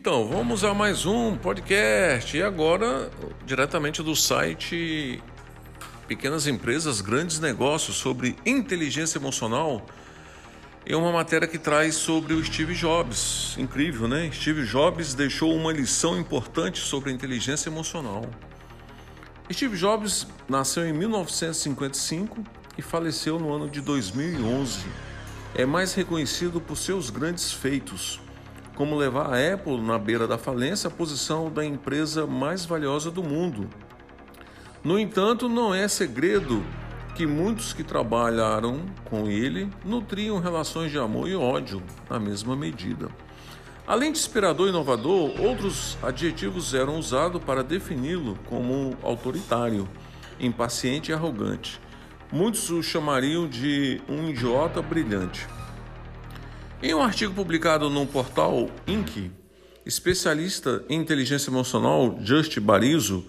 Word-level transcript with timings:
Então, 0.00 0.26
vamos 0.26 0.64
a 0.64 0.72
mais 0.72 1.04
um 1.04 1.36
podcast 1.36 2.34
e 2.34 2.42
agora 2.42 3.10
diretamente 3.44 4.02
do 4.02 4.16
site 4.16 5.22
Pequenas 6.08 6.46
Empresas, 6.46 7.02
Grandes 7.02 7.38
Negócios 7.38 7.98
sobre 7.98 8.34
inteligência 8.46 9.18
emocional. 9.18 9.84
É 10.86 10.96
uma 10.96 11.12
matéria 11.12 11.46
que 11.46 11.58
traz 11.58 11.96
sobre 11.96 12.32
o 12.32 12.42
Steve 12.42 12.74
Jobs. 12.74 13.54
Incrível, 13.58 14.08
né? 14.08 14.30
Steve 14.32 14.64
Jobs 14.64 15.12
deixou 15.12 15.54
uma 15.54 15.70
lição 15.70 16.18
importante 16.18 16.78
sobre 16.78 17.10
a 17.10 17.12
inteligência 17.12 17.68
emocional. 17.68 18.24
Steve 19.52 19.76
Jobs 19.76 20.26
nasceu 20.48 20.88
em 20.88 20.94
1955 20.94 22.42
e 22.78 22.80
faleceu 22.80 23.38
no 23.38 23.52
ano 23.52 23.68
de 23.68 23.82
2011. 23.82 24.80
É 25.54 25.66
mais 25.66 25.92
reconhecido 25.92 26.58
por 26.58 26.78
seus 26.78 27.10
grandes 27.10 27.52
feitos 27.52 28.18
como 28.80 28.96
levar 28.96 29.26
a 29.26 29.52
Apple 29.52 29.78
na 29.78 29.98
beira 29.98 30.26
da 30.26 30.38
falência 30.38 30.88
à 30.88 30.90
posição 30.90 31.52
da 31.52 31.62
empresa 31.62 32.26
mais 32.26 32.64
valiosa 32.64 33.10
do 33.10 33.22
mundo. 33.22 33.68
No 34.82 34.98
entanto, 34.98 35.50
não 35.50 35.74
é 35.74 35.86
segredo 35.86 36.64
que 37.14 37.26
muitos 37.26 37.74
que 37.74 37.84
trabalharam 37.84 38.80
com 39.04 39.28
ele 39.28 39.68
nutriam 39.84 40.40
relações 40.40 40.90
de 40.90 40.98
amor 40.98 41.28
e 41.28 41.36
ódio 41.36 41.82
na 42.08 42.18
mesma 42.18 42.56
medida. 42.56 43.10
Além 43.86 44.12
de 44.12 44.18
inspirador 44.18 44.68
e 44.68 44.70
inovador, 44.70 45.38
outros 45.38 45.98
adjetivos 46.02 46.72
eram 46.72 46.98
usados 46.98 47.44
para 47.44 47.62
defini-lo 47.62 48.38
como 48.46 48.96
autoritário, 49.02 49.86
impaciente 50.40 51.10
e 51.10 51.14
arrogante. 51.14 51.78
Muitos 52.32 52.70
o 52.70 52.82
chamariam 52.82 53.46
de 53.46 54.00
um 54.08 54.30
idiota 54.30 54.80
brilhante. 54.80 55.46
Em 56.82 56.94
um 56.94 57.02
artigo 57.02 57.34
publicado 57.34 57.90
no 57.90 58.06
portal 58.06 58.70
Inc., 58.86 59.30
especialista 59.84 60.82
em 60.88 60.98
inteligência 60.98 61.50
emocional 61.50 62.18
Just 62.22 62.58
Barizo 62.58 63.22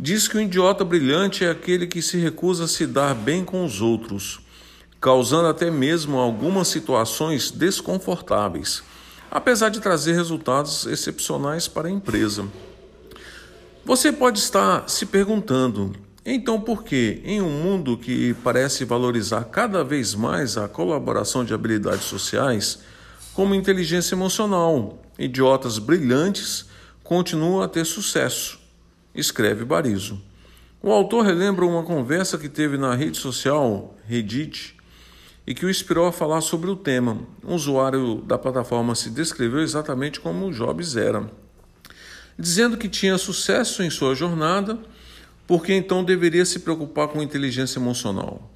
diz 0.00 0.26
que 0.26 0.38
o 0.38 0.40
idiota 0.40 0.86
brilhante 0.86 1.44
é 1.44 1.50
aquele 1.50 1.86
que 1.86 2.00
se 2.00 2.16
recusa 2.16 2.64
a 2.64 2.68
se 2.68 2.86
dar 2.86 3.14
bem 3.14 3.44
com 3.44 3.62
os 3.62 3.82
outros, 3.82 4.40
causando 5.02 5.48
até 5.48 5.70
mesmo 5.70 6.16
algumas 6.16 6.68
situações 6.68 7.50
desconfortáveis, 7.50 8.82
apesar 9.30 9.68
de 9.68 9.80
trazer 9.80 10.14
resultados 10.14 10.86
excepcionais 10.86 11.68
para 11.68 11.88
a 11.88 11.92
empresa. 11.92 12.48
Você 13.84 14.10
pode 14.10 14.38
estar 14.38 14.88
se 14.88 15.04
perguntando, 15.04 15.94
então 16.24 16.58
por 16.58 16.82
que, 16.82 17.20
em 17.22 17.42
um 17.42 17.50
mundo 17.50 17.98
que 17.98 18.32
parece 18.42 18.82
valorizar 18.86 19.44
cada 19.44 19.84
vez 19.84 20.14
mais 20.14 20.56
a 20.56 20.66
colaboração 20.66 21.44
de 21.44 21.52
habilidades 21.52 22.04
sociais, 22.04 22.78
como 23.34 23.54
inteligência 23.54 24.14
emocional. 24.14 25.02
Idiotas 25.18 25.78
brilhantes 25.78 26.66
continuam 27.02 27.60
a 27.60 27.68
ter 27.68 27.84
sucesso, 27.84 28.60
escreve 29.14 29.64
Barizo. 29.64 30.22
O 30.80 30.92
autor 30.92 31.24
relembra 31.24 31.66
uma 31.66 31.82
conversa 31.82 32.38
que 32.38 32.48
teve 32.48 32.76
na 32.78 32.94
rede 32.94 33.18
social 33.18 33.94
Reddit 34.06 34.76
e 35.46 35.54
que 35.54 35.66
o 35.66 35.70
inspirou 35.70 36.06
a 36.06 36.12
falar 36.12 36.40
sobre 36.40 36.70
o 36.70 36.76
tema. 36.76 37.18
Um 37.42 37.54
usuário 37.54 38.22
da 38.22 38.38
plataforma 38.38 38.94
se 38.94 39.10
descreveu 39.10 39.60
exatamente 39.60 40.20
como 40.20 40.52
Jobs 40.52 40.96
era, 40.96 41.28
dizendo 42.38 42.76
que 42.76 42.88
tinha 42.88 43.18
sucesso 43.18 43.82
em 43.82 43.90
sua 43.90 44.14
jornada, 44.14 44.78
porque 45.46 45.74
então 45.74 46.04
deveria 46.04 46.44
se 46.44 46.60
preocupar 46.60 47.08
com 47.08 47.22
inteligência 47.22 47.78
emocional. 47.78 48.50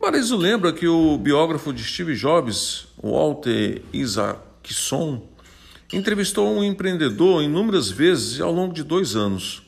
Barizo 0.00 0.34
lembra 0.34 0.72
que 0.72 0.88
o 0.88 1.18
biógrafo 1.18 1.74
de 1.74 1.84
Steve 1.84 2.16
Jobs, 2.16 2.86
Walter 3.02 3.82
Isaacson, 3.92 5.28
entrevistou 5.92 6.48
um 6.48 6.64
empreendedor 6.64 7.42
inúmeras 7.42 7.90
vezes 7.90 8.40
ao 8.40 8.50
longo 8.50 8.72
de 8.72 8.82
dois 8.82 9.14
anos, 9.14 9.62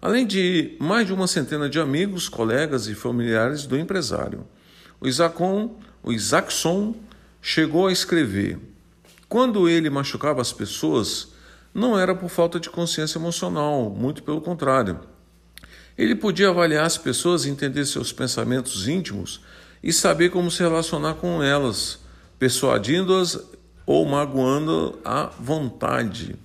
além 0.00 0.26
de 0.26 0.76
mais 0.78 1.06
de 1.06 1.14
uma 1.14 1.26
centena 1.26 1.70
de 1.70 1.80
amigos, 1.80 2.28
colegas 2.28 2.86
e 2.86 2.94
familiares 2.94 3.64
do 3.64 3.74
empresário. 3.78 4.46
O 5.00 5.08
Isaacon, 5.08 5.80
o 6.02 6.12
Isaacson 6.12 6.94
chegou 7.40 7.86
a 7.86 7.92
escrever: 7.92 8.58
quando 9.26 9.70
ele 9.70 9.88
machucava 9.88 10.42
as 10.42 10.52
pessoas, 10.52 11.32
não 11.72 11.98
era 11.98 12.14
por 12.14 12.28
falta 12.28 12.60
de 12.60 12.68
consciência 12.68 13.18
emocional, 13.18 13.88
muito 13.88 14.22
pelo 14.22 14.42
contrário. 14.42 15.00
Ele 15.96 16.14
podia 16.14 16.48
avaliar 16.48 16.86
as 16.86 16.96
pessoas 16.96 17.46
entender 17.46 17.84
seus 17.84 18.12
pensamentos 18.12 18.88
íntimos 18.88 19.40
e 19.82 19.92
saber 19.92 20.30
como 20.30 20.50
se 20.50 20.62
relacionar 20.62 21.14
com 21.14 21.42
elas, 21.42 22.00
persuadindo-as 22.38 23.38
ou 23.84 24.06
magoando 24.06 24.98
à 25.04 25.30
vontade. 25.38 26.36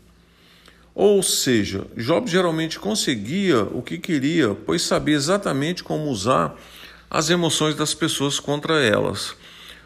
Ou 0.93 1.21
seja, 1.21 1.85
Job 1.95 2.29
geralmente 2.29 2.79
conseguia 2.79 3.61
o 3.61 3.83
que 3.83 3.99
queria, 3.99 4.55
pois 4.55 4.81
sabia 4.81 5.15
exatamente 5.15 5.83
como 5.83 6.09
usar 6.09 6.55
as 7.09 7.29
emoções 7.29 7.75
das 7.75 7.93
pessoas 7.93 8.39
contra 8.39 8.83
elas. 8.83 9.35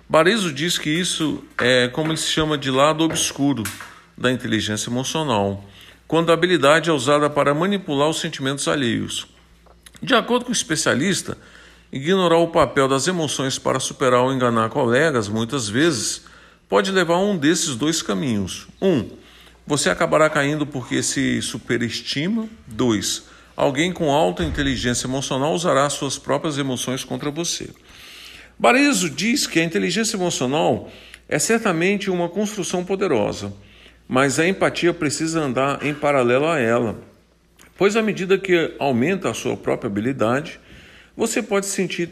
Barizo 0.08 0.54
diz 0.54 0.78
que 0.78 0.90
isso 0.90 1.44
é 1.58 1.88
como 1.88 2.12
ele 2.12 2.18
se 2.18 2.28
chama 2.28 2.58
de 2.58 2.72
lado 2.72 3.04
obscuro 3.04 3.64
da 4.18 4.32
inteligência 4.32 4.90
emocional, 4.90 5.64
quando 6.08 6.30
a 6.30 6.34
habilidade 6.34 6.90
é 6.90 6.94
usada 6.94 7.30
para 7.30 7.54
manipular 7.54 8.10
os 8.10 8.20
sentimentos 8.20 8.68
alheios. 8.68 9.28
De 10.02 10.16
acordo 10.16 10.46
com 10.46 10.52
o 10.52 10.54
especialista, 10.54 11.38
ignorar 11.92 12.38
o 12.38 12.48
papel 12.48 12.88
das 12.88 13.08
emoções 13.08 13.60
para 13.60 13.80
superar 13.80 14.22
ou 14.22 14.34
enganar 14.34 14.70
colegas, 14.70 15.30
muitas 15.30 15.70
vezes, 15.70 16.24
pode 16.68 16.92
levar 16.92 17.16
a 17.16 17.20
um 17.20 17.38
desses 17.38 17.76
dois 17.76 18.02
caminhos. 18.02 18.68
Um, 18.82 19.08
você 19.68 19.92
acabará 19.92 20.28
caindo 20.28 20.66
porque 20.66 21.04
se 21.04 21.40
superestima. 21.44 22.50
Dois, 22.66 23.26
alguém 23.56 23.94
com 23.94 24.12
alta 24.12 24.44
inteligência 24.44 25.06
emocional 25.06 25.54
usará 25.54 25.88
suas 25.88 26.18
próprias 26.18 26.58
emoções 26.58 27.04
contra 27.04 27.30
você. 27.30 27.70
Barizo 28.58 29.08
diz 29.08 29.46
que 29.46 29.60
a 29.60 29.64
inteligência 29.64 30.16
emocional 30.16 30.90
é 31.30 31.38
certamente 31.38 32.10
uma 32.10 32.28
construção 32.28 32.84
poderosa, 32.84 33.54
mas 34.08 34.40
a 34.40 34.48
empatia 34.48 34.94
precisa 34.94 35.42
andar 35.42 35.86
em 35.86 35.94
paralelo 35.94 36.48
a 36.48 36.58
ela 36.60 37.11
pois 37.82 37.96
à 37.96 38.02
medida 38.04 38.38
que 38.38 38.76
aumenta 38.78 39.32
a 39.32 39.34
sua 39.34 39.58
própria 39.58 39.88
habilidade, 39.88 40.60
você 41.18 41.42
pode 41.42 41.66
se 41.66 41.72
sentir 41.72 42.12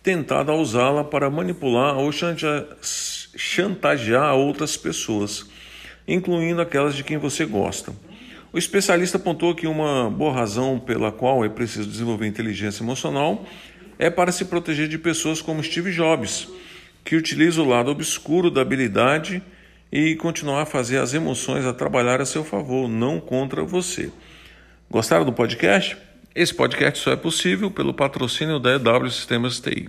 tentado 0.00 0.52
a 0.52 0.54
usá-la 0.54 1.02
para 1.02 1.28
manipular 1.28 1.98
ou 1.98 2.12
chantagear 3.36 4.36
outras 4.36 4.76
pessoas, 4.76 5.44
incluindo 6.06 6.62
aquelas 6.62 6.94
de 6.94 7.02
quem 7.02 7.16
você 7.16 7.44
gosta. 7.44 7.92
O 8.52 8.58
especialista 8.58 9.16
apontou 9.16 9.56
que 9.56 9.66
uma 9.66 10.08
boa 10.08 10.32
razão 10.32 10.78
pela 10.78 11.10
qual 11.10 11.44
é 11.44 11.48
preciso 11.48 11.90
desenvolver 11.90 12.28
inteligência 12.28 12.84
emocional 12.84 13.44
é 13.98 14.08
para 14.08 14.30
se 14.30 14.44
proteger 14.44 14.86
de 14.86 14.98
pessoas 14.98 15.42
como 15.42 15.64
Steve 15.64 15.90
Jobs, 15.90 16.46
que 17.04 17.16
utiliza 17.16 17.60
o 17.60 17.68
lado 17.68 17.90
obscuro 17.90 18.52
da 18.52 18.60
habilidade 18.60 19.42
e 19.90 20.14
continuar 20.14 20.62
a 20.62 20.66
fazer 20.66 20.98
as 20.98 21.12
emoções 21.12 21.64
a 21.64 21.72
trabalhar 21.72 22.20
a 22.20 22.24
seu 22.24 22.44
favor, 22.44 22.88
não 22.88 23.18
contra 23.18 23.64
você. 23.64 24.12
Gostaram 24.90 25.26
do 25.26 25.34
podcast? 25.34 25.98
Esse 26.34 26.54
podcast 26.54 27.04
só 27.04 27.12
é 27.12 27.16
possível 27.16 27.70
pelo 27.70 27.92
patrocínio 27.92 28.58
da 28.58 28.70
EW 28.70 29.10
Sistemas 29.10 29.60
TI. 29.60 29.86